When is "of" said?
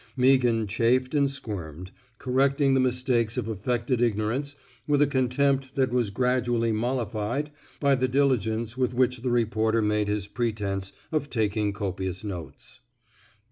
3.37-3.47, 11.11-11.29